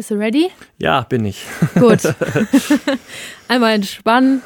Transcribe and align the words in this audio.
Bist 0.00 0.12
du 0.12 0.14
ready? 0.14 0.50
Ja, 0.78 1.02
bin 1.02 1.26
ich. 1.26 1.44
Gut. 1.74 2.00
Einmal 3.48 3.74
entspannen. 3.74 4.40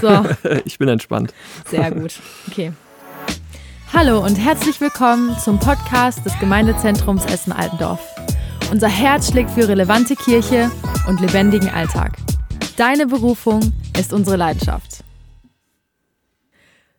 So. 0.00 0.24
Ich 0.64 0.78
bin 0.78 0.88
entspannt. 0.88 1.34
Sehr 1.66 1.90
gut. 1.90 2.14
Okay. 2.50 2.72
Hallo 3.92 4.24
und 4.24 4.36
herzlich 4.36 4.80
willkommen 4.80 5.36
zum 5.38 5.60
Podcast 5.60 6.24
des 6.24 6.32
Gemeindezentrums 6.38 7.26
Essen-Altendorf. 7.26 8.00
Unser 8.70 8.88
Herz 8.88 9.30
schlägt 9.30 9.50
für 9.50 9.68
relevante 9.68 10.16
Kirche 10.16 10.70
und 11.06 11.20
lebendigen 11.20 11.68
Alltag. 11.68 12.16
Deine 12.78 13.06
Berufung 13.06 13.74
ist 14.00 14.14
unsere 14.14 14.38
Leidenschaft. 14.38 15.04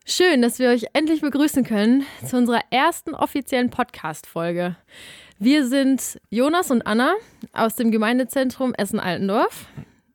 Schön, 0.06 0.44
dass 0.44 0.60
wir 0.60 0.70
euch 0.70 0.86
endlich 0.94 1.22
begrüßen 1.22 1.64
können 1.64 2.06
zu 2.24 2.38
unserer 2.38 2.62
ersten 2.70 3.16
offiziellen 3.16 3.72
Podcast-Folge. 3.72 4.76
Wir 5.40 5.68
sind 5.68 6.20
Jonas 6.32 6.72
und 6.72 6.88
Anna 6.88 7.14
aus 7.54 7.76
dem 7.76 7.92
Gemeindezentrum 7.92 8.74
Essen-Altendorf, 8.74 9.68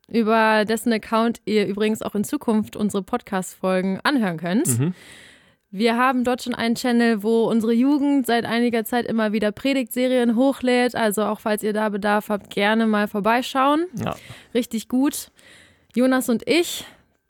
über 0.09 0.65
dessen 0.65 0.91
Account 0.91 1.39
ihr 1.45 1.65
übrigens 1.65 2.01
auch 2.01 2.13
in 2.13 2.25
Zukunft 2.25 2.75
unsere 2.75 3.03
Podcast-Folgen 3.03 4.01
anhören 4.03 4.37
könnt. 4.37 4.67
Mhm. 4.79 4.93
Wir 5.71 5.97
haben 5.97 6.25
dort 6.25 6.43
schon 6.43 6.53
einen 6.53 6.75
Channel, 6.75 7.23
wo 7.23 7.45
unsere 7.45 7.73
Jugend 7.73 8.27
seit 8.27 8.45
einiger 8.45 8.83
Zeit 8.83 9.07
immer 9.07 9.31
wieder 9.31 9.53
Predigtserien 9.53 10.35
hochlädt. 10.35 10.93
Also 10.93 11.23
auch 11.23 11.39
falls 11.39 11.63
ihr 11.63 11.73
da 11.73 11.87
Bedarf 11.87 12.27
habt, 12.27 12.49
gerne 12.49 12.85
mal 12.85 13.07
vorbeischauen. 13.07 13.85
Ja. 13.95 14.15
Richtig 14.53 14.89
gut. 14.89 15.31
Jonas 15.95 16.27
und 16.27 16.47
ich, 16.47 16.85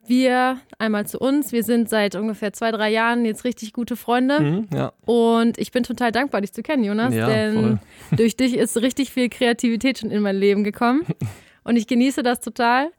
wir 0.08 0.58
einmal 0.80 1.06
zu 1.08 1.20
uns. 1.20 1.52
Wir 1.52 1.64
sind 1.64 1.90
seit 1.90 2.16
ungefähr 2.16 2.54
zwei, 2.54 2.72
drei 2.72 2.90
Jahren 2.92 3.26
jetzt 3.26 3.44
richtig 3.46 3.74
gute 3.74 3.96
Freunde. 3.96 4.40
Mhm, 4.40 4.68
ja. 4.74 4.92
Und 5.06 5.58
ich 5.58 5.72
bin 5.72 5.84
total 5.84 6.12
dankbar, 6.12 6.42
dich 6.42 6.54
zu 6.54 6.62
kennen, 6.64 6.84
Jonas, 6.84 7.14
Ja, 7.14 7.28
denn 7.28 7.54
voll. 7.54 7.80
durch 8.18 8.36
dich 8.36 8.56
ist 8.58 8.76
richtig 8.78 9.12
viel 9.12 9.30
Kreativität 9.30 10.00
schon 10.00 10.12
in 10.12 10.22
mein 10.22 10.36
Leben 10.36 10.64
gekommen. 10.64 11.04
Und 11.66 11.78
ich 11.78 11.88
genieße 11.88 12.24
das 12.24 12.42
total, 12.42 12.90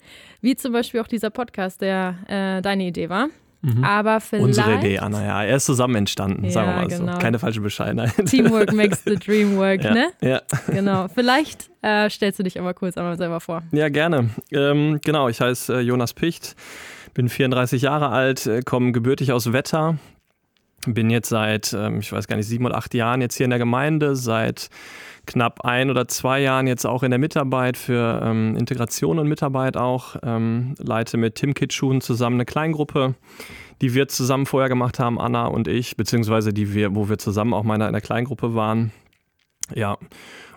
wie 0.41 0.57
zum 0.57 0.73
Beispiel 0.73 1.01
auch 1.01 1.07
dieser 1.07 1.29
Podcast, 1.29 1.83
der 1.83 2.17
äh, 2.29 2.63
deine 2.63 2.85
Idee 2.85 3.09
war. 3.11 3.29
Aber 3.83 4.21
vielleicht 4.21 4.45
Unsere 4.45 4.75
Idee, 4.75 4.99
Anna, 4.99 5.25
ja. 5.25 5.43
Er 5.43 5.57
ist 5.57 5.65
zusammen 5.65 5.97
entstanden, 5.97 6.51
sagen 6.51 6.67
wir 6.69 6.75
Ja, 6.75 6.81
mal 6.83 6.87
genau. 6.87 7.13
so. 7.15 7.19
Keine 7.19 7.39
falsche 7.39 7.63
Bescheidenheit. 7.63 8.13
Teamwork 8.27 8.73
makes 8.75 9.03
the 9.07 9.17
dream 9.17 9.57
work, 9.57 9.83
ja. 9.85 9.95
ne? 9.95 10.13
Ja. 10.21 10.43
Genau. 10.67 11.09
Vielleicht 11.09 11.71
äh, 11.81 12.11
stellst 12.11 12.39
du 12.39 12.43
dich 12.43 12.61
aber 12.61 12.75
kurz 12.75 12.99
einmal 12.99 13.17
selber 13.17 13.41
vor. 13.41 13.63
ja, 13.73 13.89
gerne. 13.89 14.29
Ähm, 14.53 15.01
genau, 15.03 15.31
ich 15.31 15.41
heiße 15.41 15.77
äh, 15.77 15.81
Jonas 15.81 16.13
Picht, 16.13 16.57
bin 17.15 17.29
34 17.29 17.83
Jahre 17.83 18.11
alt, 18.11 18.47
äh, 18.47 18.63
komme 18.63 18.93
gebürtig 18.93 19.33
aus 19.33 19.53
Wetter. 19.53 19.99
Bin 20.87 21.09
jetzt 21.09 21.31
seit, 21.31 21.73
ähm, 21.73 22.01
ich 22.01 22.13
weiß 22.13 22.27
gar 22.27 22.37
nicht, 22.37 22.47
sieben 22.47 22.67
oder 22.67 22.77
acht 22.77 22.93
Jahren 22.93 23.21
jetzt 23.23 23.37
hier 23.37 23.45
in 23.45 23.51
der 23.51 23.59
Gemeinde, 23.59 24.17
seit 24.17 24.69
knapp 25.27 25.63
ein 25.63 25.91
oder 25.91 26.07
zwei 26.09 26.41
Jahren 26.41 26.67
jetzt 26.67 26.85
auch 26.85 27.03
in 27.03 27.11
der 27.11 27.19
Mitarbeit 27.19 27.79
für 27.79 28.21
ähm, 28.23 28.57
Integration 28.57 29.19
und 29.19 29.29
Mitarbeit 29.29 29.77
auch. 29.77 30.17
Ähm, 30.23 30.75
leite 30.79 31.17
mit 31.17 31.37
Tim 31.37 31.55
Kitschun 31.55 32.03
zusammen 32.03 32.37
eine 32.37 32.45
Kleingruppe, 32.45 33.15
die 33.81 33.95
wir 33.95 34.09
zusammen 34.09 34.45
vorher 34.45 34.69
gemacht 34.69 34.99
haben, 34.99 35.19
Anna 35.19 35.47
und 35.47 35.69
ich, 35.69 35.97
beziehungsweise 35.97 36.53
die 36.53 36.75
wir, 36.75 36.95
wo 36.95 37.09
wir 37.09 37.17
zusammen 37.17 37.55
auch 37.55 37.63
mal 37.63 37.81
in 37.81 37.93
der 37.93 38.01
Kleingruppe 38.03 38.55
waren. 38.55 38.93
Ja, 39.75 39.97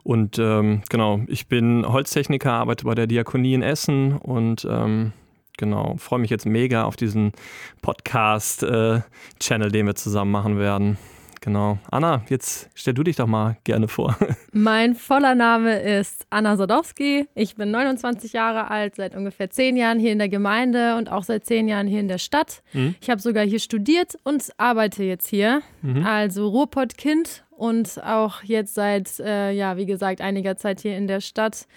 und 0.04 0.38
ähm, 0.40 0.82
genau, 0.90 1.22
ich 1.28 1.48
bin 1.48 1.86
Holztechniker, 1.86 2.52
arbeite 2.52 2.84
bei 2.84 2.96
der 2.96 3.08
Diakonie 3.08 3.54
in 3.54 3.62
Essen 3.62 4.18
und 4.18 4.68
ähm, 4.70 5.14
genau, 5.58 5.96
freue 5.98 6.20
mich 6.20 6.30
jetzt 6.30 6.46
mega 6.46 6.84
auf 6.84 6.96
diesen 6.96 7.34
Podcast-Channel, 7.82 9.72
den 9.72 9.86
wir 9.86 9.96
zusammen 9.96 10.32
machen 10.32 10.58
werden. 10.58 10.98
Genau. 11.42 11.78
Anna, 11.90 12.24
jetzt 12.30 12.70
stell 12.74 12.94
du 12.94 13.04
dich 13.04 13.16
doch 13.16 13.28
mal 13.28 13.58
gerne 13.64 13.88
vor. 13.88 14.18
Mein 14.52 14.96
voller 14.96 15.36
Name 15.36 15.80
ist 15.80 16.26
Anna 16.30 16.58
Sadowski. 16.58 17.28
Ich 17.36 17.56
bin 17.56 17.72
29 17.72 18.34
Jahre 18.34 18.70
alt, 18.70 18.96
seit 18.96 19.16
ungefähr 19.16 19.50
zehn 19.50 19.78
Jahren 19.78 20.00
hier 20.00 20.12
in 20.12 20.20
der 20.20 20.30
Gemeinde 20.30 20.98
und 20.98 21.12
auch 21.12 21.24
seit 21.24 21.46
zehn 21.46 21.68
Jahren 21.68 21.88
hier 21.88 22.00
in 22.00 22.08
der 22.08 22.18
Stadt. 22.18 22.64
Mhm. 22.74 22.96
Ich 23.00 23.10
habe 23.10 23.22
sogar 23.22 23.46
hier 23.46 23.60
studiert 23.60 24.18
und 24.24 24.50
arbeite 24.58 25.04
jetzt 25.04 25.28
hier. 25.28 25.62
Also 26.04 26.50
Ruhrpott-Kind 26.50 27.46
und 27.52 28.04
auch 28.04 28.44
jetzt 28.44 28.76
seit, 28.76 29.20
äh, 29.20 29.52
ja, 29.52 29.78
wie 29.78 29.86
gesagt, 29.86 30.22
einiger 30.22 30.58
Zeit 30.58 30.82
hier 30.82 30.98
in 30.98 31.08
der 31.08 31.22
Stadt. 31.22 31.68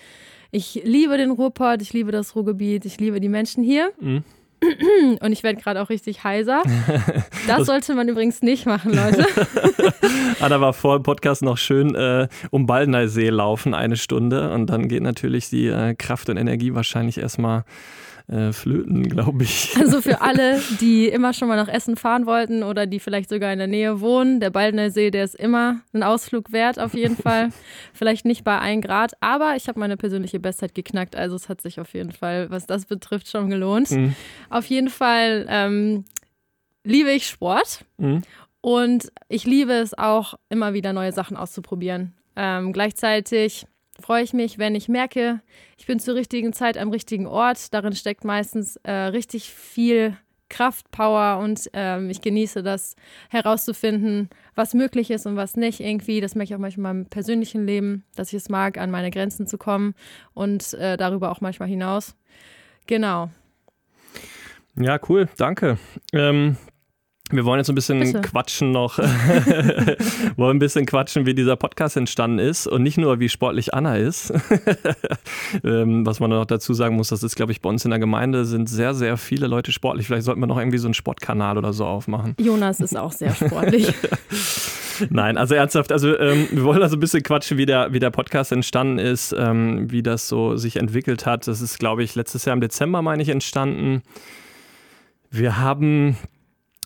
Ich 0.51 0.81
liebe 0.85 1.17
den 1.17 1.31
Ruhrpott, 1.31 1.81
ich 1.81 1.93
liebe 1.93 2.11
das 2.11 2.35
Ruhrgebiet, 2.35 2.85
ich 2.85 2.99
liebe 2.99 3.21
die 3.21 3.29
Menschen 3.29 3.63
hier. 3.63 3.93
Mhm. 4.01 4.25
Und 5.21 5.33
ich 5.33 5.43
werde 5.43 5.61
gerade 5.61 5.81
auch 5.81 5.89
richtig 5.91 6.25
heiser. 6.25 6.63
Das 7.47 7.67
sollte 7.67 7.95
man 7.95 8.07
übrigens 8.07 8.43
nicht 8.43 8.67
machen, 8.67 8.93
Leute. 8.93 9.27
Anna 10.41 10.61
war 10.61 10.73
vor 10.73 10.99
dem 10.99 11.03
Podcast 11.03 11.43
noch 11.43 11.57
schön 11.57 11.95
äh, 11.95 12.29
um 12.51 12.67
Baldnersee 12.67 13.31
laufen, 13.31 13.75
eine 13.75 13.97
Stunde. 13.97 14.53
Und 14.53 14.67
dann 14.67 14.87
geht 14.87 15.03
natürlich 15.03 15.49
die 15.49 15.67
äh, 15.67 15.95
Kraft 15.95 16.29
und 16.29 16.37
Energie 16.37 16.75
wahrscheinlich 16.75 17.19
erstmal 17.19 17.65
äh, 18.31 18.53
flöten, 18.53 19.03
glaube 19.09 19.43
ich. 19.43 19.75
Also 19.77 20.01
für 20.01 20.21
alle, 20.21 20.61
die 20.81 21.09
immer 21.09 21.33
schon 21.33 21.49
mal 21.49 21.57
nach 21.57 21.69
Essen 21.69 21.97
fahren 21.97 22.27
wollten 22.27 22.63
oder 22.63 22.87
die 22.87 23.01
vielleicht 23.01 23.29
sogar 23.29 23.53
in 23.53 23.59
der 23.59 23.67
Nähe 23.67 24.01
wohnen, 24.01 24.39
der 24.39 24.51
Baldner 24.51 24.91
See, 24.91 25.11
der 25.11 25.25
ist 25.25 25.35
immer 25.35 25.81
ein 25.93 26.03
Ausflug 26.03 26.53
wert, 26.53 26.79
auf 26.79 26.95
jeden 26.95 27.17
Fall. 27.23 27.49
vielleicht 27.93 28.25
nicht 28.25 28.45
bei 28.45 28.59
1 28.59 28.85
Grad, 28.87 29.13
aber 29.21 29.57
ich 29.57 29.67
habe 29.69 29.81
meine 29.81 29.97
persönliche 29.97 30.39
Bestzeit 30.39 30.75
geknackt, 30.75 31.17
also 31.17 31.35
es 31.35 31.49
hat 31.49 31.61
sich 31.61 31.81
auf 31.81 31.93
jeden 31.95 32.13
Fall, 32.13 32.51
was 32.51 32.67
das 32.67 32.87
betrifft, 32.87 33.29
schon 33.29 33.51
gelohnt. 33.51 33.91
Mhm. 33.91 34.15
Auf 34.49 34.67
jeden 34.67 34.91
Fall 34.91 35.47
ähm, 35.49 36.05
liebe 36.85 37.11
ich 37.11 37.27
Sport 37.27 37.85
Mhm. 37.99 38.23
und 38.61 39.11
ich 39.29 39.45
liebe 39.45 39.73
es 39.73 39.97
auch, 39.99 40.35
immer 40.49 40.73
wieder 40.73 40.93
neue 40.93 41.13
Sachen 41.13 41.37
auszuprobieren. 41.37 42.15
Ähm, 42.37 42.73
gleichzeitig 42.73 43.67
freue 44.01 44.23
ich 44.23 44.33
mich, 44.33 44.59
wenn 44.59 44.75
ich 44.75 44.89
merke, 44.89 45.41
ich 45.79 45.87
bin 45.87 45.99
zur 45.99 46.15
richtigen 46.15 46.53
Zeit 46.53 46.79
am 46.79 46.91
richtigen 46.91 47.27
Ort. 47.27 47.73
Darin 47.75 47.95
steckt 47.95 48.25
meistens 48.25 48.77
äh, 48.83 48.93
richtig 48.93 49.51
viel 49.51 50.17
Kraft, 50.51 50.91
Power 50.91 51.39
und 51.39 51.71
ähm, 51.73 52.11
ich 52.11 52.21
genieße 52.21 52.63
das 52.63 52.97
herauszufinden, 53.31 54.29
was 54.55 54.75
möglich 54.75 55.11
ist 55.11 55.25
und 55.25 55.37
was 55.37 55.57
nicht 55.57 55.81
irgendwie. 55.81 56.21
Das 56.21 56.35
merke 56.35 56.51
ich 56.51 56.55
auch 56.55 56.61
manchmal 56.61 56.93
im 56.93 57.07
persönlichen 57.07 57.65
Leben, 57.65 58.05
dass 58.17 58.29
ich 58.29 58.35
es 58.35 58.49
mag, 58.51 58.77
an 58.77 58.91
meine 58.91 59.11
Grenzen 59.11 59.47
zu 59.47 59.57
kommen 59.57 59.95
und 60.35 60.75
äh, 60.75 60.97
darüber 60.97 61.31
auch 61.31 61.41
manchmal 61.41 61.69
hinaus. 61.69 62.17
Genau. 62.87 63.31
Ja, 64.77 64.99
cool, 65.09 65.29
danke. 65.37 65.79
Ähm, 66.13 66.57
wir 67.31 67.45
wollen 67.45 67.59
jetzt 67.59 67.69
ein 67.69 67.75
bisschen 67.75 68.01
Bitte. 68.01 68.21
quatschen 68.21 68.73
noch, 68.73 68.99
wollen 70.37 70.57
ein 70.57 70.59
bisschen 70.59 70.87
quatschen, 70.87 71.27
wie 71.27 71.35
dieser 71.35 71.57
Podcast 71.57 71.97
entstanden 71.97 72.39
ist 72.39 72.67
und 72.67 72.83
nicht 72.83 72.99
nur, 72.99 73.21
wie 73.21 73.29
sportlich 73.29 73.75
Anna 73.75 73.97
ist. 73.97 74.33
ähm, 75.65 76.05
was 76.07 76.21
man 76.21 76.31
noch 76.31 76.45
dazu 76.45 76.75
sagen 76.75 76.97
muss, 76.97 77.09
das 77.09 77.23
ist, 77.23 77.37
glaube 77.37 77.53
ich, 77.53 77.61
bei 77.61 77.69
uns 77.69 77.85
in 77.85 77.91
der 77.91 78.01
Gemeinde 78.01 78.45
sind 78.45 78.69
sehr, 78.69 78.95
sehr 78.95 79.17
viele 79.17 79.47
Leute 79.47 79.73
sportlich. 79.73 80.07
Vielleicht 80.07 80.25
sollten 80.25 80.41
wir 80.41 80.47
noch 80.47 80.59
irgendwie 80.59 80.79
so 80.79 80.87
einen 80.87 80.95
Sportkanal 80.95 81.59
oder 81.59 81.73
so 81.73 81.87
aufmachen. 81.87 82.35
Jonas 82.39 82.81
ist 82.81 82.97
auch 82.97 83.13
sehr 83.13 83.35
sportlich. 83.35 83.93
Nein, 85.09 85.39
also 85.39 85.55
ernsthaft, 85.55 85.93
also 85.93 86.19
ähm, 86.19 86.49
wir 86.51 86.65
wollen 86.65 86.83
also 86.83 86.97
ein 86.97 87.01
bisschen 87.01 87.23
quatschen, 87.23 87.57
wie 87.57 87.65
der, 87.65 87.93
wie 87.93 88.01
der 88.01 88.11
Podcast 88.11 88.53
entstanden 88.53 88.99
ist, 88.99 89.35
ähm, 89.37 89.91
wie 89.91 90.03
das 90.03 90.29
so 90.29 90.57
sich 90.57 90.77
entwickelt 90.77 91.25
hat. 91.25 91.47
Das 91.47 91.63
ist, 91.63 91.79
glaube 91.79 92.03
ich, 92.03 92.15
letztes 92.15 92.45
Jahr 92.45 92.55
im 92.55 92.61
Dezember, 92.61 93.01
meine 93.01 93.23
ich, 93.23 93.31
entstanden. 93.31 94.03
Wir 95.31 95.59
haben 95.59 96.17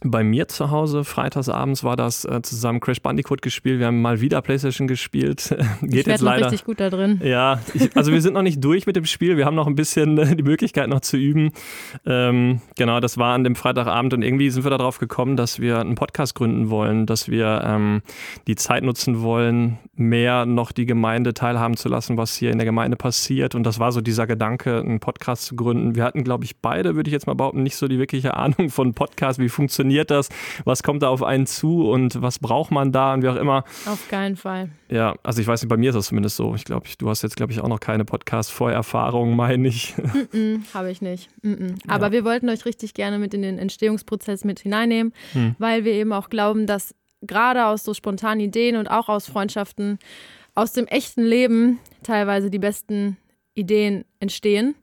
bei 0.05 0.23
mir 0.23 0.49
zu 0.49 0.71
Hause, 0.71 1.03
freitagsabends 1.03 1.83
war 1.83 1.97
das, 1.97 2.27
äh, 2.27 2.43
zusammen 2.43 2.79
Crash 2.79 3.01
Bandicoot 3.01 3.41
gespielt. 3.41 3.81
Wir 3.81 3.87
haben 3.87 4.03
mal 4.03 4.21
wieder 4.21 4.43
Playstation 4.43 4.87
gespielt. 4.87 5.57
Geht 5.81 6.01
ich 6.01 6.07
jetzt 6.07 6.21
leider. 6.21 6.47
richtig 6.47 6.65
gut 6.65 6.79
da 6.79 6.91
drin. 6.91 7.21
Ja, 7.25 7.61
ich, 7.73 7.97
also 7.97 8.13
wir 8.13 8.21
sind 8.21 8.35
noch 8.35 8.43
nicht 8.43 8.63
durch 8.63 8.87
mit 8.87 8.97
dem 8.97 9.07
Spiel. 9.07 9.39
Wir 9.39 9.47
haben 9.47 9.55
noch 9.55 9.67
ein 9.67 9.75
bisschen 9.75 10.19
äh, 10.19 10.37
die 10.37 10.43
Möglichkeit 10.43 10.91
noch 10.91 11.01
zu 11.01 11.17
üben. 11.17 11.53
Ähm, 12.05 12.61
genau, 12.77 13.01
das 13.01 13.17
war 13.17 13.35
an 13.35 13.45
dem 13.45 13.57
Freitagabend 13.57 14.13
und 14.13 14.23
irgendwie 14.23 14.51
sind 14.51 14.65
wir 14.65 14.71
darauf 14.71 14.99
gekommen, 14.99 15.37
dass 15.37 15.59
wir 15.59 15.81
einen 15.81 15.95
Podcast 15.95 16.35
gründen 16.35 16.69
wollen, 16.69 17.07
dass 17.07 17.31
wir 17.31 17.63
ähm, 17.65 18.03
die 18.47 18.57
Zeit 18.57 18.85
nutzen 18.85 19.23
wollen, 19.23 19.79
mehr 19.97 20.45
noch 20.45 20.73
die 20.73 20.85
Gemeinde 20.85 21.33
teilhaben 21.33 21.79
zu 21.79 21.89
lassen, 21.89 22.19
was 22.19 22.37
hier 22.37 22.51
in 22.51 22.59
der 22.59 22.67
Gemeinde 22.67 22.99
passiert. 22.99 23.55
Und 23.55 23.63
das 23.63 23.79
war 23.79 23.91
so 23.91 24.03
dieser 24.03 24.27
Gedanke, 24.27 24.81
einen 24.81 25.01
Podcast 25.01 25.47
zu 25.47 25.57
gründen. 25.57 25.95
Wir 25.95 26.05
hatten, 26.05 26.25
glaube 26.25 26.45
ich, 26.45 26.59
beide, 26.59 26.95
würde 26.95 27.09
ich 27.09 27.13
jetzt 27.13 27.27
mal 27.27 27.35
behaupten, 27.35 27.63
nicht 27.63 27.77
so 27.77 27.89
die 27.89 27.99
wirkliche 27.99 28.35
Ahnung 28.35 28.69
von 28.69 28.93
Podcast. 28.93 29.39
Wie 29.39 29.49
funktioniert 29.49 29.94
das? 30.11 30.29
Was 30.65 30.83
kommt 30.83 31.03
da 31.03 31.09
auf 31.09 31.23
einen 31.23 31.47
zu 31.47 31.89
und 31.89 32.21
was 32.21 32.39
braucht 32.41 32.71
man 32.73 32.91
da 32.91 33.15
und 33.15 33.23
wie 33.23 33.29
auch 33.29 33.37
immer. 33.37 33.65
Auf 33.87 34.09
keinen 34.09 34.37
Fall. 34.37 34.71
Ja, 34.89 35.15
also 35.23 35.41
ich 35.41 35.47
weiß 35.47 35.63
nicht, 35.63 35.69
bei 35.69 35.77
mir 35.77 35.91
ist 35.91 35.95
das 35.97 36.07
zumindest 36.07 36.37
so. 36.37 36.55
Ich 36.55 36.65
glaube, 36.65 36.87
du 36.99 37.09
hast 37.09 37.23
jetzt, 37.23 37.37
glaube 37.37 37.53
ich, 37.53 37.61
auch 37.61 37.69
noch 37.69 37.81
keine 37.81 38.05
Podcast-Vorerfahrung, 38.05 39.37
meine 39.37 39.69
ich. 39.69 39.95
Mm, 40.33 40.65
Habe 40.75 40.91
ich 40.91 41.01
nicht. 41.03 41.29
-mm. 41.45 41.77
Aber 41.87 42.07
Ja. 42.07 42.13
wir 42.13 42.25
wollten 42.25 42.49
euch 42.49 42.65
richtig 42.65 42.95
gerne 42.95 43.19
mit 43.19 43.35
in 43.35 43.43
den 43.43 43.59
Entstehungsprozess 43.59 44.45
mit 44.45 44.61
hineinnehmen, 44.61 45.13
Hm. 45.33 45.55
weil 45.59 45.85
wir 45.85 45.93
eben 45.93 46.13
auch 46.13 46.29
glauben, 46.31 46.67
dass 46.67 46.95
gerade 47.23 47.67
aus 47.67 47.85
so 47.85 47.95
spontanen 47.95 48.41
Ideen 48.41 48.77
und 48.77 48.89
auch 48.91 49.09
aus 49.09 49.27
Freundschaften, 49.29 49.99
aus 50.55 50.73
dem 50.73 50.87
echten 50.87 51.23
Leben 51.23 51.79
teilweise 52.03 52.51
die 52.51 52.59
besten 52.59 53.17
Ideen 53.55 54.05
entstehen. 54.21 54.75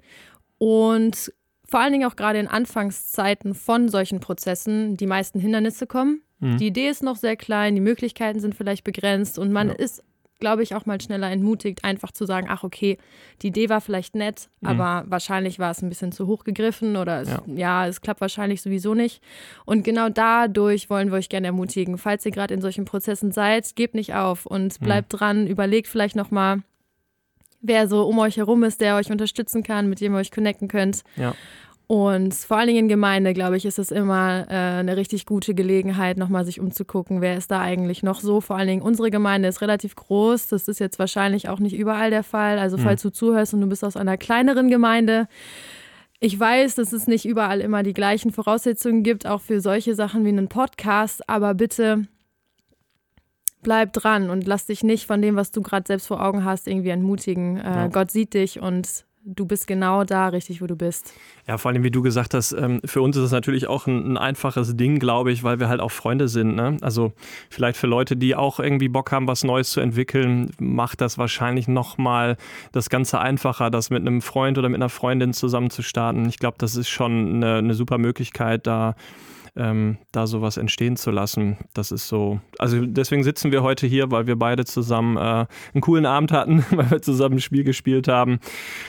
Und 0.57 1.31
vor 1.71 1.79
allen 1.79 1.93
Dingen 1.93 2.07
auch 2.07 2.17
gerade 2.17 2.37
in 2.37 2.47
Anfangszeiten 2.47 3.55
von 3.55 3.87
solchen 3.87 4.19
Prozessen 4.19 4.97
die 4.97 5.07
meisten 5.07 5.39
Hindernisse 5.39 5.87
kommen. 5.87 6.21
Mhm. 6.39 6.57
Die 6.57 6.67
Idee 6.67 6.89
ist 6.89 7.01
noch 7.01 7.15
sehr 7.15 7.37
klein, 7.37 7.75
die 7.75 7.81
Möglichkeiten 7.81 8.41
sind 8.41 8.55
vielleicht 8.55 8.83
begrenzt 8.83 9.39
und 9.39 9.53
man 9.53 9.69
Ja. 9.69 9.75
ist 9.75 10.03
glaube 10.41 10.63
ich, 10.63 10.75
auch 10.75 10.85
mal 10.85 10.99
schneller 10.99 11.31
entmutigt, 11.31 11.85
einfach 11.85 12.11
zu 12.11 12.25
sagen, 12.25 12.47
ach 12.49 12.63
okay, 12.63 12.97
die 13.43 13.49
Idee 13.49 13.69
war 13.69 13.79
vielleicht 13.79 14.15
nett, 14.15 14.49
mhm. 14.59 14.69
aber 14.69 15.03
wahrscheinlich 15.07 15.59
war 15.59 15.69
es 15.71 15.81
ein 15.81 15.87
bisschen 15.87 16.11
zu 16.11 16.27
hoch 16.27 16.43
gegriffen 16.43 16.97
oder 16.97 17.21
es, 17.21 17.29
ja. 17.29 17.41
ja. 17.55 17.87
es 17.87 18.01
klappt 18.01 18.19
wahrscheinlich 18.19 18.61
sowieso 18.61 18.95
nicht. 18.95 19.21
Und 19.65 19.83
genau 19.83 20.09
dadurch 20.09 20.89
wollen 20.89 21.11
wir 21.11 21.19
euch 21.19 21.29
gerne 21.29 21.47
ermutigen. 21.47 21.99
Falls 21.99 22.25
ihr 22.25 22.31
gerade 22.31 22.55
in 22.55 22.61
solchen 22.61 22.85
Prozessen 22.85 23.31
seid, 23.31 23.75
gebt 23.75 23.93
nicht 23.93 24.15
auf 24.15 24.47
und 24.47 24.81
mhm. 24.81 24.83
bleibt 24.83 25.13
mhm. 25.13 25.17
dran, 25.17 25.47
überlegt 25.47 25.87
vielleicht 25.87 26.15
nochmal, 26.15 26.63
wer 27.61 27.87
so 27.87 28.03
um 28.03 28.19
euch 28.19 28.37
herum 28.37 28.63
ist, 28.63 28.81
der 28.81 28.95
euch 28.95 29.11
unterstützen 29.11 29.63
kann, 29.63 29.89
mit 29.89 30.01
dem 30.01 30.13
ihr 30.13 30.19
euch 30.19 30.31
connecten 30.31 30.67
könnt. 30.67 31.03
Ja. 31.15 31.33
Und 31.87 32.33
vor 32.33 32.55
allen 32.55 32.67
Dingen 32.67 32.85
in 32.85 32.87
Gemeinde, 32.87 33.33
glaube 33.33 33.57
ich, 33.57 33.65
ist 33.65 33.77
es 33.77 33.91
immer 33.91 34.45
äh, 34.49 34.79
eine 34.79 34.95
richtig 34.95 35.25
gute 35.25 35.53
Gelegenheit, 35.53 36.17
nochmal 36.17 36.45
sich 36.45 36.61
umzugucken, 36.61 37.19
wer 37.19 37.35
ist 37.35 37.51
da 37.51 37.59
eigentlich 37.59 38.01
noch 38.01 38.21
so. 38.21 38.39
Vor 38.39 38.55
allen 38.55 38.69
Dingen 38.69 38.81
unsere 38.81 39.11
Gemeinde 39.11 39.49
ist 39.49 39.59
relativ 39.59 39.97
groß. 39.97 40.47
Das 40.47 40.69
ist 40.69 40.79
jetzt 40.79 40.99
wahrscheinlich 40.99 41.49
auch 41.49 41.59
nicht 41.59 41.75
überall 41.75 42.09
der 42.09 42.23
Fall. 42.23 42.59
Also 42.59 42.77
mhm. 42.77 42.83
falls 42.83 43.01
du 43.01 43.09
zuhörst 43.09 43.53
und 43.53 43.59
du 43.59 43.67
bist 43.67 43.83
aus 43.83 43.97
einer 43.97 44.15
kleineren 44.15 44.69
Gemeinde, 44.69 45.27
ich 46.21 46.39
weiß, 46.39 46.75
dass 46.75 46.93
es 46.93 47.07
nicht 47.07 47.25
überall 47.25 47.59
immer 47.59 47.83
die 47.83 47.93
gleichen 47.93 48.31
Voraussetzungen 48.31 49.03
gibt, 49.03 49.25
auch 49.25 49.41
für 49.41 49.59
solche 49.59 49.93
Sachen 49.93 50.23
wie 50.23 50.29
einen 50.29 50.47
Podcast, 50.47 51.27
aber 51.27 51.55
bitte 51.55 52.05
bleib 53.61 53.93
dran 53.93 54.29
und 54.29 54.47
lass 54.47 54.65
dich 54.65 54.83
nicht 54.83 55.05
von 55.05 55.21
dem, 55.21 55.35
was 55.35 55.51
du 55.51 55.61
gerade 55.61 55.85
selbst 55.87 56.07
vor 56.07 56.23
Augen 56.23 56.45
hast, 56.45 56.67
irgendwie 56.67 56.89
entmutigen. 56.89 57.57
Äh, 57.57 57.63
ja. 57.63 57.87
Gott 57.87 58.11
sieht 58.11 58.33
dich 58.33 58.59
und 58.59 59.05
du 59.23 59.45
bist 59.45 59.67
genau 59.67 60.03
da 60.03 60.29
richtig, 60.29 60.61
wo 60.61 60.67
du 60.67 60.75
bist. 60.75 61.13
Ja, 61.47 61.57
vor 61.57 61.71
allem, 61.71 61.83
wie 61.83 61.91
du 61.91 62.01
gesagt 62.01 62.33
hast, 62.33 62.53
ähm, 62.53 62.81
für 62.85 63.01
uns 63.01 63.15
ist 63.17 63.23
es 63.23 63.31
natürlich 63.31 63.67
auch 63.67 63.87
ein, 63.87 64.13
ein 64.13 64.17
einfaches 64.17 64.75
Ding, 64.75 64.99
glaube 64.99 65.31
ich, 65.31 65.43
weil 65.43 65.59
wir 65.59 65.69
halt 65.69 65.79
auch 65.79 65.91
Freunde 65.91 66.27
sind. 66.27 66.55
Ne? 66.55 66.77
Also 66.81 67.13
vielleicht 67.49 67.77
für 67.77 67.87
Leute, 67.87 68.17
die 68.17 68.35
auch 68.35 68.59
irgendwie 68.59 68.89
Bock 68.89 69.11
haben, 69.11 69.27
was 69.27 69.43
Neues 69.43 69.71
zu 69.71 69.79
entwickeln, 69.79 70.51
macht 70.59 71.01
das 71.01 71.17
wahrscheinlich 71.17 71.67
nochmal 71.67 72.37
das 72.71 72.89
Ganze 72.89 73.19
einfacher, 73.19 73.69
das 73.69 73.89
mit 73.89 74.01
einem 74.01 74.21
Freund 74.21 74.57
oder 74.57 74.69
mit 74.69 74.79
einer 74.79 74.89
Freundin 74.89 75.33
zusammen 75.33 75.69
zu 75.69 75.83
starten. 75.83 76.27
Ich 76.27 76.39
glaube, 76.39 76.57
das 76.57 76.75
ist 76.75 76.89
schon 76.89 77.35
eine, 77.35 77.57
eine 77.57 77.73
super 77.73 77.97
Möglichkeit, 77.97 78.65
da 78.65 78.95
ähm, 79.55 79.97
da 80.11 80.27
sowas 80.27 80.57
entstehen 80.57 80.95
zu 80.95 81.11
lassen. 81.11 81.57
Das 81.73 81.91
ist 81.91 82.07
so. 82.07 82.39
Also 82.57 82.85
deswegen 82.85 83.23
sitzen 83.23 83.51
wir 83.51 83.63
heute 83.63 83.85
hier, 83.85 84.09
weil 84.09 84.27
wir 84.27 84.37
beide 84.37 84.65
zusammen 84.65 85.17
äh, 85.17 85.45
einen 85.73 85.81
coolen 85.81 86.05
Abend 86.05 86.31
hatten, 86.31 86.63
weil 86.71 86.89
wir 86.89 87.01
zusammen 87.01 87.35
ein 87.35 87.41
Spiel 87.41 87.63
gespielt 87.63 88.07
haben 88.07 88.39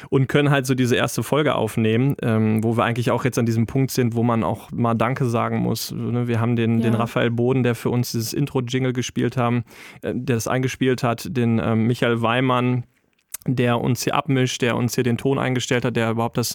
und 0.09 0.29
können 0.29 0.51
halt 0.51 0.67
so 0.67 0.75
diese 0.75 0.97
erste 0.97 1.23
Folge 1.23 1.55
aufnehmen, 1.55 2.17
ähm, 2.23 2.63
wo 2.63 2.77
wir 2.77 2.85
eigentlich 2.85 3.11
auch 3.11 3.25
jetzt 3.25 3.39
an 3.39 3.47
diesem 3.47 3.67
Punkt 3.67 3.91
sind, 3.91 4.15
wo 4.15 4.23
man 4.23 4.45
auch 4.45 4.71
mal 4.71 4.95
Danke 4.95 5.25
sagen 5.27 5.59
muss. 5.59 5.91
Ne, 5.91 6.29
wir 6.29 6.39
haben 6.39 6.55
den, 6.55 6.79
ja. 6.79 6.91
den 6.91 6.95
Raphael 6.95 7.31
Boden, 7.31 7.63
der 7.63 7.75
für 7.75 7.91
uns 7.91 8.13
dieses 8.13 8.33
Intro-Jingle 8.33 8.93
gespielt 8.93 9.37
haben, 9.37 9.65
äh, 10.03 10.13
der 10.15 10.37
das 10.37 10.47
eingespielt 10.47 11.03
hat, 11.03 11.37
den 11.37 11.59
äh, 11.59 11.75
Michael 11.75 12.23
Weimann, 12.23 12.85
der 13.47 13.81
uns 13.81 14.05
hier 14.05 14.15
abmischt, 14.15 14.63
der 14.63 14.77
uns 14.77 14.95
hier 14.95 15.05
den 15.05 15.19
Ton 15.19 15.39
eingestellt 15.39 15.85
hat, 15.85 15.97
der 15.97 16.11
überhaupt 16.11 16.37
das 16.37 16.55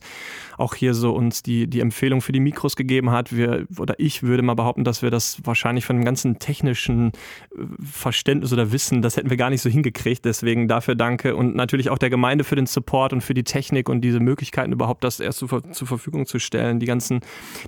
auch 0.57 0.73
hier 0.73 0.93
so 0.93 1.13
uns 1.13 1.43
die, 1.43 1.67
die 1.67 1.81
Empfehlung 1.81 2.21
für 2.21 2.31
die 2.31 2.39
Mikros 2.39 2.75
gegeben 2.75 3.11
hat. 3.11 3.35
Wir, 3.35 3.67
oder 3.77 3.95
ich 3.99 4.23
würde 4.23 4.43
mal 4.43 4.55
behaupten, 4.55 4.83
dass 4.83 5.01
wir 5.01 5.11
das 5.11 5.39
wahrscheinlich 5.43 5.85
von 5.85 5.97
dem 5.97 6.05
ganzen 6.05 6.39
technischen 6.39 7.11
äh, 7.55 7.61
Verständnis 7.83 8.53
oder 8.53 8.71
Wissen, 8.71 9.01
das 9.01 9.17
hätten 9.17 9.29
wir 9.29 9.37
gar 9.37 9.49
nicht 9.49 9.61
so 9.61 9.69
hingekriegt. 9.69 10.25
Deswegen 10.25 10.67
dafür 10.67 10.95
danke 10.95 11.35
und 11.35 11.55
natürlich 11.55 11.89
auch 11.89 11.97
der 11.97 12.09
Gemeinde 12.09 12.43
für 12.43 12.55
den 12.55 12.65
Support 12.65 13.13
und 13.13 13.21
für 13.21 13.33
die 13.33 13.43
Technik 13.43 13.89
und 13.89 14.01
diese 14.01 14.19
Möglichkeiten 14.19 14.71
überhaupt 14.71 15.03
das 15.03 15.19
erst 15.19 15.39
zur, 15.39 15.71
zur 15.71 15.87
Verfügung 15.87 16.25
zu 16.25 16.39
stellen. 16.39 16.79
Die 16.79 16.85
ganzen, 16.85 17.21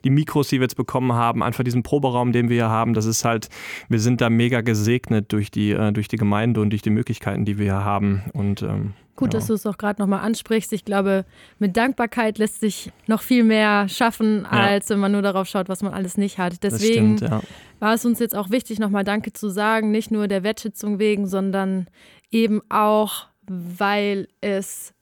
die 0.04 0.10
Mikros, 0.10 0.50
die 0.50 0.60
wir 0.60 0.63
jetzt 0.63 0.75
bekommen 0.75 1.13
haben, 1.13 1.44
einfach 1.44 1.63
diesen 1.63 1.83
Proberaum, 1.83 2.31
den 2.31 2.50
wir 2.50 2.56
hier 2.56 2.69
haben, 2.69 2.94
das 2.94 3.06
ist 3.06 3.25
halt, 3.25 3.50
wir 3.88 4.00
sind 4.00 4.22
da 4.22 4.30
mega 4.30 4.62
gesegnet 4.62 5.31
durch 5.31 5.51
die, 5.51 5.72
äh, 5.72 5.92
durch 5.92 6.07
die 6.07 6.18
Gemeinde 6.18 6.62
und 6.62 6.72
durch 6.72 6.81
die 6.81 6.89
Möglichkeiten, 6.89 7.45
die 7.45 7.57
wir 7.57 7.65
hier 7.65 7.86
haben. 7.86 8.24
Und 8.33 8.62
ähm, 8.62 8.94
Gut, 9.19 9.33
ja. 9.33 9.39
dass 9.39 9.48
du 9.48 9.54
es 9.54 9.66
auch 9.66 9.77
gerade 9.77 10.01
nochmal 10.01 10.21
ansprichst. 10.21 10.71
Ich 10.71 10.86
glaube, 10.86 11.25
mit 11.57 11.75
Dankbarkeit 11.75 12.38
lässt 12.38 12.62
sich 12.62 12.94
noch 13.06 13.21
viel 13.21 13.44
mehr 13.44 13.89
schaffen, 13.89 14.44
ja. 14.44 14.50
als 14.50 14.89
wenn 14.89 15.00
man 15.00 15.12
nur 15.12 15.21
darauf 15.21 15.45
schaut, 15.45 15.68
was 15.68 15.83
man 15.83 15.94
alles 15.94 16.16
nicht 16.16 16.38
hat. 16.38 16.63
Deswegen 16.63 17.18
stimmt, 17.18 17.30
ja. 17.30 17.42
war 17.80 17.94
es 17.94 18.06
uns 18.06 18.19
jetzt 18.19 18.33
auch 18.33 18.50
wichtig, 18.50 18.80
nochmal 18.80 19.04
Danke 19.04 19.33
zu 19.33 19.50
sagen, 19.50 19.92
nicht 19.92 20.10
nur 20.10 20.30
der 20.30 20.44
Wertschätzung 20.44 21.00
wegen, 21.00 21.27
sondern 21.27 21.88
eben 22.31 22.62
auch, 22.69 23.27
weil 23.45 24.30
es 24.39 24.94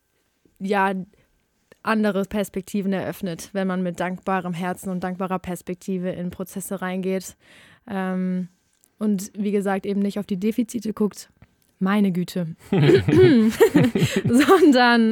ja 0.57 0.93
andere 1.83 2.23
Perspektiven 2.23 2.93
eröffnet, 2.93 3.51
wenn 3.53 3.67
man 3.67 3.83
mit 3.83 3.99
dankbarem 3.99 4.53
Herzen 4.53 4.89
und 4.89 5.03
dankbarer 5.03 5.37
Perspektive 5.37 6.09
in 6.09 6.31
Prozesse 6.31 6.81
reingeht. 6.81 7.37
Ähm, 7.87 8.47
und 8.97 9.31
wie 9.37 9.51
gesagt, 9.51 9.85
eben 9.85 9.99
nicht 9.99 10.17
auf 10.17 10.25
die 10.25 10.39
Defizite 10.39 10.91
guckt, 10.93 11.29
meine 11.79 12.11
Güte, 12.11 12.55
sondern 12.71 13.51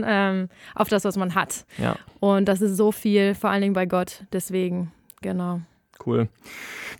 ähm, 0.06 0.50
auf 0.74 0.90
das, 0.90 1.04
was 1.04 1.18
man 1.18 1.36
hat. 1.36 1.66
Ja. 1.78 1.96
Und 2.20 2.48
das 2.48 2.62
ist 2.62 2.78
so 2.78 2.92
viel, 2.92 3.36
vor 3.36 3.50
allen 3.50 3.62
Dingen 3.62 3.74
bei 3.74 3.86
Gott. 3.86 4.24
Deswegen, 4.32 4.92
genau. 5.22 5.62
Cool. 6.06 6.30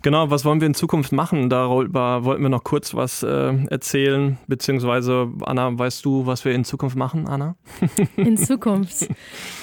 Genau, 0.02 0.30
was 0.30 0.44
wollen 0.44 0.60
wir 0.60 0.66
in 0.66 0.74
Zukunft 0.74 1.12
machen? 1.12 1.48
Darüber 1.48 2.24
wollten 2.24 2.42
wir 2.42 2.48
noch 2.48 2.64
kurz 2.64 2.94
was 2.94 3.22
äh, 3.22 3.54
erzählen. 3.68 4.38
Beziehungsweise, 4.46 5.32
Anna, 5.42 5.78
weißt 5.78 6.04
du, 6.04 6.26
was 6.26 6.44
wir 6.44 6.52
in 6.52 6.64
Zukunft 6.64 6.96
machen, 6.96 7.26
Anna? 7.26 7.56
in 8.16 8.36
Zukunft. 8.38 9.08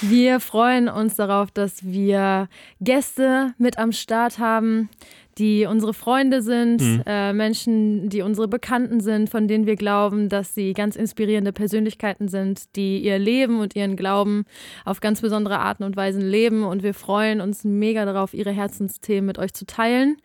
Wir 0.01 0.39
freuen 0.39 0.89
uns 0.89 1.15
darauf, 1.15 1.51
dass 1.51 1.83
wir 1.83 2.47
Gäste 2.81 3.53
mit 3.57 3.77
am 3.77 3.91
Start 3.91 4.39
haben, 4.39 4.89
die 5.37 5.65
unsere 5.65 5.93
Freunde 5.93 6.41
sind, 6.41 6.81
mhm. 6.81 7.03
äh, 7.05 7.33
Menschen, 7.33 8.09
die 8.09 8.21
unsere 8.21 8.47
Bekannten 8.47 8.99
sind, 8.99 9.29
von 9.29 9.47
denen 9.47 9.65
wir 9.65 9.75
glauben, 9.75 10.29
dass 10.29 10.53
sie 10.53 10.73
ganz 10.73 10.95
inspirierende 10.95 11.51
Persönlichkeiten 11.51 12.27
sind, 12.27 12.75
die 12.75 12.99
ihr 12.99 13.19
Leben 13.19 13.59
und 13.59 13.75
ihren 13.75 13.95
Glauben 13.95 14.45
auf 14.85 14.99
ganz 14.99 15.21
besondere 15.21 15.59
Arten 15.59 15.83
und 15.83 15.95
Weisen 15.95 16.21
leben. 16.21 16.63
Und 16.63 16.83
wir 16.83 16.93
freuen 16.93 17.41
uns 17.41 17.63
mega 17.63 18.05
darauf, 18.05 18.33
ihre 18.33 18.51
Herzensthemen 18.51 19.25
mit 19.25 19.39
euch 19.39 19.53
zu 19.53 19.65
teilen. 19.65 20.17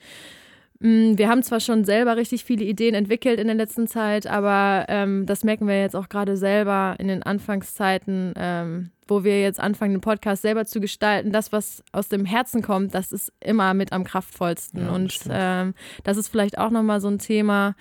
Mm, 0.81 1.19
wir 1.19 1.29
haben 1.29 1.43
zwar 1.43 1.61
schon 1.61 1.85
selber 1.85 2.17
richtig 2.17 2.45
viele 2.45 2.65
Ideen 2.65 2.95
entwickelt 2.95 3.41
in 3.41 3.49
der 3.49 3.57
letzten 3.57 3.89
Zeit, 3.89 4.27
aber 4.27 4.87
ähm, 4.89 5.27
das 5.27 5.43
merken 5.43 5.67
wir 5.67 5.81
jetzt 5.81 5.97
auch 5.97 6.09
gerade 6.09 6.37
selber 6.37 6.95
in 6.99 7.09
den 7.09 7.23
Anfangszeiten, 7.23 8.35
ähm, 8.37 8.91
wo 9.09 9.25
wir 9.25 9.41
jetzt 9.41 9.59
anfangen, 9.59 9.95
den 9.95 10.01
Podcast 10.01 10.43
selber 10.43 10.67
zu 10.67 10.81
gestalten. 10.81 11.33
Das, 11.33 11.51
was 11.51 11.83
aus 11.93 12.09
dem 12.09 12.25
Herzen 12.25 12.63
kommt, 12.63 12.95
das 12.95 13.11
ist 13.11 13.33
immer 13.41 13.75
mit 13.75 13.93
am 13.93 14.05
kraftvollsten. 14.05 14.83
Ja, 14.83 14.93
Und 14.93 15.19
ähm, 15.31 15.75
das 16.05 16.17
ist 16.17 16.29
vielleicht 16.29 16.59
auch 16.59 16.71
nochmal 16.71 17.01
so 17.01 17.09
ein 17.09 17.19
Thema, 17.19 17.75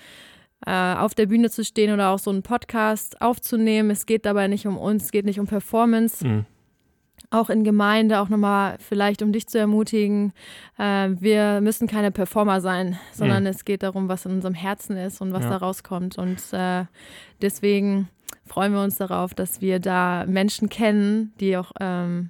äh, 0.65 0.71
auf 0.71 1.13
der 1.13 1.27
Bühne 1.27 1.51
zu 1.51 1.63
stehen 1.63 1.93
oder 1.93 2.09
auch 2.09 2.19
so 2.19 2.31
einen 2.31 2.41
Podcast 2.41 3.21
aufzunehmen. 3.21 3.91
Es 3.91 4.07
geht 4.07 4.25
dabei 4.25 4.47
nicht 4.47 4.65
um 4.65 4.75
uns, 4.77 5.05
es 5.05 5.11
geht 5.11 5.25
nicht 5.25 5.39
um 5.39 5.45
Performance. 5.45 6.25
Mhm 6.25 6.45
auch 7.29 7.49
in 7.49 7.63
Gemeinde, 7.63 8.19
auch 8.19 8.29
nochmal 8.29 8.77
vielleicht, 8.79 9.21
um 9.21 9.31
dich 9.31 9.47
zu 9.47 9.59
ermutigen, 9.59 10.33
äh, 10.77 11.09
wir 11.19 11.59
müssen 11.61 11.87
keine 11.87 12.11
Performer 12.11 12.61
sein, 12.61 12.97
sondern 13.13 13.43
mhm. 13.43 13.49
es 13.49 13.65
geht 13.65 13.83
darum, 13.83 14.07
was 14.07 14.25
in 14.25 14.31
unserem 14.31 14.53
Herzen 14.53 14.95
ist 14.97 15.21
und 15.21 15.33
was 15.33 15.43
ja. 15.43 15.51
da 15.51 15.57
rauskommt. 15.57 16.17
Und 16.17 16.41
äh, 16.53 16.85
deswegen 17.41 18.07
freuen 18.45 18.73
wir 18.73 18.81
uns 18.81 18.97
darauf, 18.97 19.33
dass 19.33 19.61
wir 19.61 19.79
da 19.79 20.25
Menschen 20.25 20.69
kennen, 20.69 21.33
die 21.39 21.57
auch 21.57 21.71
ähm, 21.81 22.29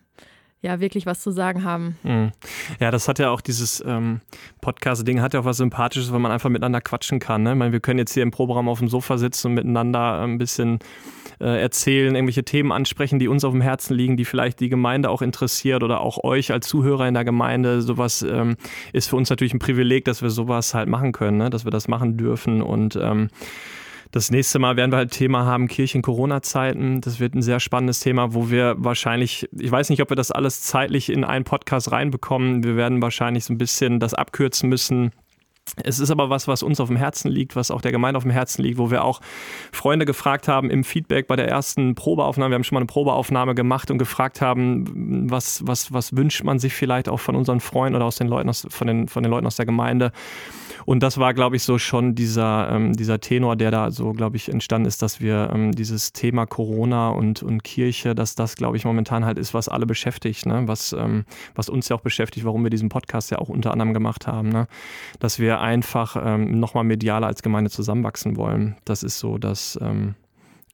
ja 0.62 0.80
wirklich 0.80 1.06
was 1.06 1.22
zu 1.22 1.32
sagen 1.32 1.64
haben. 1.64 1.98
Mhm. 2.04 2.32
Ja, 2.80 2.90
das 2.90 3.08
hat 3.08 3.20
ja 3.20 3.30
auch 3.30 3.42
dieses 3.42 3.84
ähm, 3.86 4.22
Podcast-Ding, 4.62 5.22
hat 5.22 5.34
ja 5.34 5.42
auch 5.42 5.46
was 5.46 5.58
Sympathisches, 5.58 6.12
weil 6.12 6.20
man 6.20 6.32
einfach 6.32 6.50
miteinander 6.50 6.82
quatschen 6.82 7.20
kann. 7.20 7.44
Ne? 7.44 7.52
Ich 7.52 7.58
meine, 7.58 7.72
wir 7.72 7.80
können 7.80 8.00
jetzt 8.00 8.14
hier 8.14 8.24
im 8.24 8.32
Proberaum 8.32 8.68
auf 8.68 8.80
dem 8.80 8.90
Sofa 8.90 9.18
sitzen 9.18 9.48
und 9.48 9.54
miteinander 9.54 10.22
ein 10.22 10.40
bisschen 10.40 10.80
äh, 11.40 11.62
erzählen, 11.62 12.16
irgendwelche 12.16 12.44
Themen 12.44 12.72
ansprechen, 12.72 13.20
die 13.20 13.28
uns 13.28 13.44
auf 13.44 13.52
dem 13.52 13.62
Herzen 13.62 13.96
liegen, 13.96 14.18
die 14.18 14.26
vielleicht 14.26 14.60
die 14.60 14.70
Gemeinde 14.70 15.10
auch 15.10 15.22
interessiert 15.22 15.84
oder 15.84 16.02
auch 16.02 16.24
euch 16.24 16.52
als 16.52 16.68
Zuhörer 16.68 17.08
in 17.08 17.14
der 17.14 17.26
Gemeinde. 17.26 17.82
Sowas 17.82 18.22
ähm, 18.22 18.56
ist 18.94 19.10
für 19.10 19.16
uns 19.16 19.30
natürlich 19.30 19.54
ein 19.54 19.60
Privileg, 19.60 20.06
dass 20.06 20.22
wir 20.22 20.30
sowas 20.30 20.74
halt 20.74 20.90
machen 20.90 21.12
können, 21.12 21.38
ne? 21.38 21.50
dass 21.50 21.66
wir 21.66 21.72
das 21.72 21.88
machen 21.88 22.18
dürfen 22.18 22.62
und 22.62 22.98
ähm, 23.02 23.30
das 24.12 24.32
nächste 24.32 24.58
Mal 24.58 24.78
werden 24.78 24.92
wir 24.92 24.98
halt 24.98 25.12
Thema 25.12 25.46
haben 25.46 25.68
Kirchen-Corona-Zeiten. 25.68 27.02
Das 27.02 27.20
wird 27.20 27.36
ein 27.36 27.42
sehr 27.42 27.60
spannendes 27.60 28.00
Thema, 28.00 28.34
wo 28.34 28.50
wir 28.50 28.76
wahrscheinlich, 28.78 29.50
ich 29.52 29.70
weiß 29.70 29.90
nicht, 29.90 30.02
ob 30.02 30.10
wir 30.10 30.16
das 30.16 30.32
alles 30.32 30.62
zeitlich 30.62 31.12
in 31.12 31.26
einen 31.26 31.44
Podcast 31.44 31.92
reinbekommen. 31.92 32.64
Wir 32.64 32.78
werden 32.78 33.02
wahrscheinlich 33.02 33.44
so 33.44 33.54
ein 33.54 33.58
bisschen 33.58 34.00
das 34.00 34.14
abkürzen 34.14 34.70
müssen 34.70 35.12
es 35.84 36.00
ist 36.00 36.12
aber 36.12 36.30
was, 36.30 36.48
was 36.48 36.64
uns 36.64 36.80
auf 36.80 36.88
dem 36.88 36.98
Herzen 36.98 37.30
liegt, 37.30 37.56
was 37.56 37.72
auch 37.72 37.82
der 37.82 37.92
Gemeinde 37.92 38.18
auf 38.18 38.24
dem 38.24 38.32
Herzen 38.32 38.64
liegt, 38.64 38.78
wo 38.78 38.92
wir 38.92 39.04
auch 39.04 39.22
Freunde 39.72 40.06
gefragt 40.06 40.48
haben 40.48 40.70
im 40.70 40.84
Feedback 40.84 41.28
bei 41.28 41.36
der 41.36 41.48
ersten 41.48 41.96
Probeaufnahme. 41.96 42.52
Wir 42.52 42.56
haben 42.56 42.64
schon 42.64 42.76
mal 42.76 42.82
eine 42.82 42.88
Probeaufnahme 42.88 43.56
gemacht 43.56 43.92
und 43.92 43.98
gefragt 43.98 44.42
haben, 44.42 45.30
was, 45.30 45.66
was, 45.66 45.94
was 45.94 46.16
wünscht 46.16 46.44
man 46.44 46.60
sich 46.60 46.74
vielleicht 46.74 47.10
auch 47.10 47.20
von 47.20 47.36
unseren 47.36 47.60
Freunden 47.60 47.96
oder 47.96 48.06
aus 48.06 48.16
den 48.16 48.28
Leuten 48.28 48.50
aus, 48.50 48.68
von, 48.70 48.88
den, 48.88 49.08
von 49.08 49.24
den 49.24 49.32
Leuten 49.32 49.48
aus 49.48 49.56
der 49.56 49.66
Gemeinde. 49.66 50.12
Und 50.88 51.04
das 51.04 51.18
war, 51.18 51.34
glaube 51.34 51.58
ich, 51.58 51.64
so 51.64 51.80
schon 51.80 52.16
dieser, 52.16 52.70
ähm, 52.72 52.94
dieser 52.94 53.20
Tenor, 53.20 53.58
der 53.58 53.72
da 53.72 53.92
so, 53.92 54.14
glaube 54.14 54.38
ich, 54.38 54.48
entstanden 54.48 54.88
ist, 54.88 55.02
dass 55.02 55.20
wir 55.20 55.52
ähm, 55.54 55.74
dieses 55.74 56.14
Thema 56.14 56.46
Corona 56.46 57.10
und, 57.10 57.44
und 57.44 57.62
Kirche, 57.66 58.16
dass 58.16 58.36
das, 58.36 58.56
glaube 58.56 58.78
ich, 58.78 58.86
momentan 58.86 59.26
halt 59.26 59.38
ist, 59.38 59.54
was 59.54 59.68
alle 59.68 59.86
beschäftigt, 59.86 60.46
ne? 60.46 60.64
was, 60.66 60.94
ähm, 60.94 61.26
was 61.56 61.68
uns 61.68 61.90
ja 61.90 61.98
auch 61.98 62.02
beschäftigt, 62.02 62.46
warum 62.46 62.64
wir 62.64 62.70
diesen 62.70 62.88
Podcast 62.88 63.32
ja 63.32 63.40
auch 63.40 63.50
unter 63.50 63.72
anderem 63.72 63.94
gemacht 63.94 64.28
haben, 64.28 64.48
ne? 64.48 64.70
dass 65.20 65.40
wir 65.40 65.60
einfach 65.60 66.16
ähm, 66.24 66.58
nochmal 66.58 66.86
medialer 66.86 67.28
als 67.28 67.44
Gemeinde 67.44 67.70
zusammenwachsen 67.70 68.38
wollen. 68.38 68.78
Das 68.86 69.04
ist 69.04 69.20
so, 69.20 69.38
dass 69.38 69.78
ähm, 69.82 70.16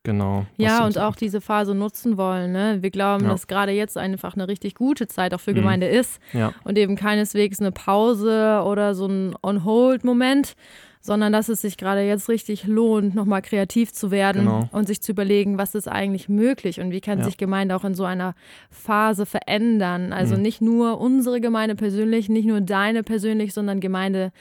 Genau. 0.04 0.46
Ja, 0.58 0.86
und 0.86 0.98
auch 0.98 1.16
diese 1.16 1.40
Phase 1.40 1.74
nutzen 1.74 2.18
wollen. 2.18 2.52
Ne? 2.52 2.78
Wir 2.82 2.92
glauben, 2.92 3.24
ja. 3.24 3.32
dass 3.32 3.48
gerade 3.48 3.72
jetzt 3.72 3.98
einfach 3.98 4.36
eine 4.36 4.50
richtig 4.50 4.76
gute 4.76 5.08
Zeit 5.08 5.34
auch 5.34 5.40
für 5.40 5.52
mhm. 5.52 5.56
Gemeinde 5.56 5.88
ist 5.88 6.20
ja. 6.34 6.54
und 6.66 6.78
eben 6.78 6.98
keineswegs 6.98 7.62
eine 7.62 7.72
Pause 7.72 8.64
oder 8.66 8.96
so 8.96 9.08
ein 9.08 9.34
On-Hold-Moment, 9.42 10.56
sondern 11.00 11.32
dass 11.32 11.48
es 11.48 11.62
sich 11.62 11.78
gerade 11.78 12.02
jetzt 12.02 12.28
richtig 12.28 12.66
lohnt, 12.66 13.16
nochmal 13.16 13.42
kreativ 13.42 13.94
zu 13.94 14.12
werden 14.12 14.44
genau. 14.44 14.70
und 14.74 14.88
sich 14.88 15.02
zu 15.02 15.14
überlegen, 15.14 15.58
was 15.58 15.74
ist 15.74 15.88
eigentlich 15.88 16.28
möglich 16.28 16.82
und 16.82 16.92
wie 16.92 17.02
kann 17.02 17.20
ja. 17.20 17.26
sich 17.26 17.38
Gemeinde 17.38 17.74
auch 17.74 17.86
in 17.86 17.96
so 17.96 18.04
einer 18.04 18.36
Phase 18.72 19.26
verändern. 19.26 20.12
Also 20.12 20.36
mhm. 20.36 20.42
nicht 20.42 20.62
nur 20.62 21.00
unsere 21.00 21.40
Gemeinde 21.40 21.76
persönlich, 21.76 22.28
nicht 22.28 22.46
nur 22.46 22.60
deine 22.60 23.04
persönlich, 23.04 23.54
sondern 23.54 23.80
Gemeinde 23.80 24.34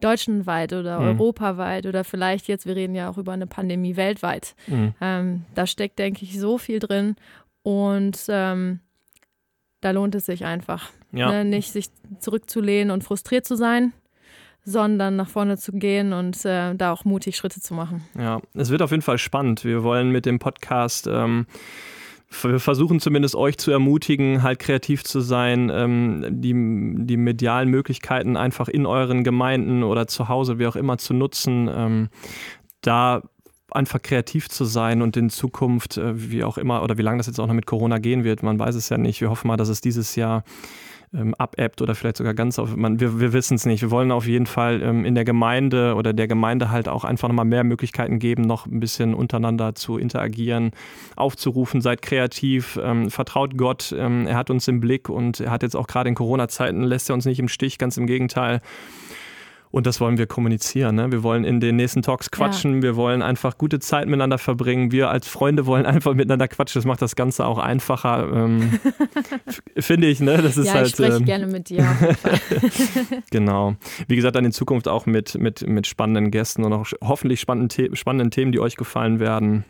deutschlandweit 0.00 0.72
oder 0.72 1.00
mhm. 1.00 1.06
europaweit 1.06 1.86
oder 1.86 2.04
vielleicht 2.04 2.48
jetzt, 2.48 2.66
wir 2.66 2.76
reden 2.76 2.94
ja 2.94 3.10
auch 3.10 3.18
über 3.18 3.32
eine 3.32 3.46
Pandemie 3.46 3.96
weltweit. 3.96 4.54
Mhm. 4.66 4.94
Ähm, 5.00 5.44
da 5.54 5.66
steckt, 5.66 5.98
denke 5.98 6.24
ich, 6.24 6.38
so 6.38 6.58
viel 6.58 6.78
drin 6.78 7.16
und 7.62 8.18
ähm, 8.28 8.80
da 9.80 9.90
lohnt 9.90 10.14
es 10.14 10.26
sich 10.26 10.44
einfach. 10.44 10.90
Ja. 11.12 11.30
Ne? 11.30 11.44
Nicht 11.44 11.72
sich 11.72 11.88
zurückzulehnen 12.18 12.90
und 12.90 13.04
frustriert 13.04 13.46
zu 13.46 13.56
sein, 13.56 13.92
sondern 14.64 15.16
nach 15.16 15.28
vorne 15.28 15.56
zu 15.56 15.72
gehen 15.72 16.12
und 16.12 16.44
äh, 16.44 16.74
da 16.74 16.92
auch 16.92 17.04
mutig 17.04 17.36
Schritte 17.36 17.60
zu 17.60 17.74
machen. 17.74 18.02
Ja, 18.18 18.40
es 18.54 18.70
wird 18.70 18.82
auf 18.82 18.90
jeden 18.90 19.02
Fall 19.02 19.18
spannend. 19.18 19.64
Wir 19.64 19.82
wollen 19.82 20.10
mit 20.10 20.26
dem 20.26 20.38
Podcast 20.38 21.06
ähm, 21.06 21.46
wir 22.42 22.60
versuchen 22.60 23.00
zumindest 23.00 23.34
euch 23.34 23.56
zu 23.56 23.70
ermutigen, 23.70 24.42
halt 24.42 24.58
kreativ 24.58 25.02
zu 25.04 25.20
sein, 25.20 25.70
ähm, 25.72 26.24
die, 26.28 26.52
die 26.52 27.16
medialen 27.16 27.70
Möglichkeiten 27.70 28.36
einfach 28.36 28.68
in 28.68 28.86
euren 28.86 29.24
Gemeinden 29.24 29.82
oder 29.82 30.06
zu 30.06 30.28
Hause, 30.28 30.58
wie 30.58 30.66
auch 30.66 30.76
immer, 30.76 30.98
zu 30.98 31.14
nutzen, 31.14 31.70
ähm, 31.72 32.08
da 32.82 33.22
einfach 33.70 34.00
kreativ 34.00 34.48
zu 34.48 34.64
sein 34.64 35.02
und 35.02 35.16
in 35.16 35.30
Zukunft, 35.30 35.96
äh, 35.96 36.30
wie 36.30 36.44
auch 36.44 36.58
immer, 36.58 36.82
oder 36.82 36.98
wie 36.98 37.02
lange 37.02 37.18
das 37.18 37.26
jetzt 37.26 37.38
auch 37.40 37.46
noch 37.46 37.54
mit 37.54 37.66
Corona 37.66 37.98
gehen 37.98 38.24
wird, 38.24 38.42
man 38.42 38.58
weiß 38.58 38.74
es 38.74 38.88
ja 38.88 38.98
nicht. 38.98 39.20
Wir 39.20 39.30
hoffen 39.30 39.48
mal, 39.48 39.56
dass 39.56 39.68
es 39.68 39.80
dieses 39.80 40.14
Jahr 40.16 40.44
ähm, 41.14 41.34
abebbt 41.34 41.82
oder 41.82 41.94
vielleicht 41.94 42.18
sogar 42.18 42.34
ganz 42.34 42.58
auf, 42.58 42.76
man, 42.76 43.00
wir, 43.00 43.20
wir 43.20 43.32
wissen 43.32 43.54
es 43.54 43.66
nicht. 43.66 43.82
Wir 43.82 43.90
wollen 43.90 44.12
auf 44.12 44.26
jeden 44.26 44.46
Fall 44.46 44.82
ähm, 44.82 45.04
in 45.04 45.14
der 45.14 45.24
Gemeinde 45.24 45.94
oder 45.94 46.12
der 46.12 46.28
Gemeinde 46.28 46.70
halt 46.70 46.88
auch 46.88 47.04
einfach 47.04 47.28
nochmal 47.28 47.44
mehr 47.44 47.64
Möglichkeiten 47.64 48.18
geben, 48.18 48.42
noch 48.42 48.66
ein 48.66 48.80
bisschen 48.80 49.14
untereinander 49.14 49.74
zu 49.74 49.98
interagieren, 49.98 50.72
aufzurufen, 51.16 51.80
seid 51.80 52.02
kreativ, 52.02 52.78
ähm, 52.82 53.10
vertraut 53.10 53.56
Gott, 53.56 53.94
ähm, 53.96 54.26
er 54.26 54.36
hat 54.36 54.50
uns 54.50 54.68
im 54.68 54.80
Blick 54.80 55.08
und 55.08 55.40
er 55.40 55.50
hat 55.50 55.62
jetzt 55.62 55.76
auch 55.76 55.86
gerade 55.86 56.08
in 56.08 56.14
Corona-Zeiten, 56.14 56.82
lässt 56.82 57.10
er 57.10 57.14
uns 57.14 57.24
nicht 57.24 57.38
im 57.38 57.48
Stich, 57.48 57.78
ganz 57.78 57.96
im 57.96 58.06
Gegenteil. 58.06 58.60
Und 59.70 59.86
das 59.86 60.00
wollen 60.00 60.16
wir 60.16 60.26
kommunizieren. 60.26 60.96
Ne? 60.96 61.12
Wir 61.12 61.22
wollen 61.22 61.44
in 61.44 61.60
den 61.60 61.76
nächsten 61.76 62.02
Talks 62.02 62.30
quatschen. 62.30 62.76
Ja. 62.76 62.82
Wir 62.82 62.96
wollen 62.96 63.22
einfach 63.22 63.58
gute 63.58 63.80
Zeit 63.80 64.06
miteinander 64.06 64.38
verbringen. 64.38 64.92
Wir 64.92 65.10
als 65.10 65.28
Freunde 65.28 65.66
wollen 65.66 65.84
einfach 65.84 66.14
miteinander 66.14 66.48
quatschen. 66.48 66.80
Das 66.80 66.86
macht 66.86 67.02
das 67.02 67.16
Ganze 67.16 67.44
auch 67.46 67.58
einfacher. 67.58 68.30
Ähm, 68.32 68.78
Finde 69.78 70.06
ich, 70.06 70.20
ne? 70.20 70.38
Das 70.38 70.56
ist 70.56 70.68
ja, 70.68 70.74
halt, 70.74 70.86
ich 70.86 70.92
spreche 70.92 71.18
ähm, 71.18 71.24
gerne 71.24 71.46
mit 71.46 71.68
dir. 71.68 71.86
genau. 73.30 73.76
Wie 74.06 74.16
gesagt, 74.16 74.36
dann 74.36 74.44
in 74.44 74.52
Zukunft 74.52 74.88
auch 74.88 75.06
mit, 75.06 75.38
mit, 75.38 75.66
mit 75.66 75.86
spannenden 75.86 76.30
Gästen 76.30 76.64
und 76.64 76.72
auch 76.72 76.86
hoffentlich 77.02 77.40
spannenden, 77.40 77.94
spannenden 77.96 78.30
Themen, 78.30 78.52
die 78.52 78.60
euch 78.60 78.76
gefallen 78.76 79.20
werden. 79.20 79.64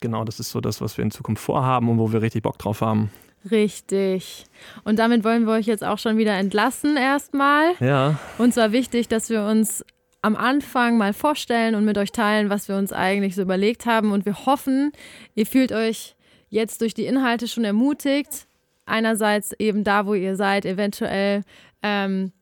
Genau, 0.00 0.24
das 0.24 0.40
ist 0.40 0.50
so 0.50 0.60
das, 0.60 0.80
was 0.80 0.96
wir 0.96 1.04
in 1.04 1.10
Zukunft 1.10 1.42
vorhaben 1.42 1.88
und 1.88 1.98
wo 1.98 2.12
wir 2.12 2.22
richtig 2.22 2.42
Bock 2.42 2.58
drauf 2.58 2.80
haben. 2.80 3.10
Richtig. 3.50 4.44
Und 4.84 4.98
damit 4.98 5.24
wollen 5.24 5.46
wir 5.46 5.52
euch 5.52 5.66
jetzt 5.66 5.84
auch 5.84 5.98
schon 5.98 6.16
wieder 6.16 6.34
entlassen 6.34 6.96
erstmal. 6.96 7.72
Ja. 7.80 8.18
Und 8.38 8.54
zwar 8.54 8.72
wichtig, 8.72 9.08
dass 9.08 9.30
wir 9.30 9.44
uns 9.44 9.84
am 10.22 10.36
Anfang 10.36 10.96
mal 10.98 11.12
vorstellen 11.12 11.74
und 11.74 11.84
mit 11.84 11.98
euch 11.98 12.12
teilen, 12.12 12.48
was 12.48 12.68
wir 12.68 12.76
uns 12.76 12.92
eigentlich 12.92 13.34
so 13.34 13.42
überlegt 13.42 13.86
haben. 13.86 14.12
Und 14.12 14.24
wir 14.24 14.46
hoffen, 14.46 14.92
ihr 15.34 15.46
fühlt 15.46 15.72
euch 15.72 16.14
jetzt 16.48 16.80
durch 16.80 16.94
die 16.94 17.06
Inhalte 17.06 17.48
schon 17.48 17.64
ermutigt. 17.64 18.46
Einerseits 18.86 19.52
eben 19.58 19.84
da, 19.84 20.06
wo 20.06 20.14
ihr 20.14 20.36
seid, 20.36 20.64
eventuell 20.64 21.42
ähm, 21.82 22.32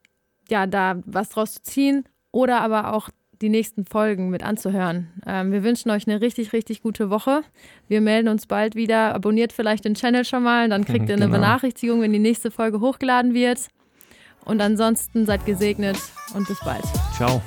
ja 0.48 0.66
da 0.66 1.00
was 1.06 1.30
draus 1.30 1.54
zu 1.54 1.62
ziehen 1.62 2.04
oder 2.32 2.60
aber 2.60 2.92
auch 2.92 3.08
die 3.40 3.48
nächsten 3.48 3.84
Folgen 3.84 4.30
mit 4.30 4.42
anzuhören. 4.42 5.08
Ähm, 5.26 5.52
wir 5.52 5.64
wünschen 5.64 5.90
euch 5.90 6.06
eine 6.06 6.20
richtig, 6.20 6.52
richtig 6.52 6.82
gute 6.82 7.10
Woche. 7.10 7.42
Wir 7.88 8.00
melden 8.00 8.28
uns 8.28 8.46
bald 8.46 8.74
wieder. 8.74 9.14
Abonniert 9.14 9.52
vielleicht 9.52 9.84
den 9.84 9.94
Channel 9.94 10.24
schon 10.24 10.42
mal, 10.42 10.68
dann 10.68 10.84
kriegt 10.84 11.08
ihr 11.08 11.16
eine 11.16 11.26
genau. 11.26 11.38
Benachrichtigung, 11.38 12.02
wenn 12.02 12.12
die 12.12 12.18
nächste 12.18 12.50
Folge 12.50 12.80
hochgeladen 12.80 13.34
wird. 13.34 13.68
Und 14.44 14.60
ansonsten 14.60 15.26
seid 15.26 15.46
gesegnet 15.46 15.98
und 16.34 16.46
bis 16.48 16.60
bald. 16.60 16.84
Ciao. 17.16 17.42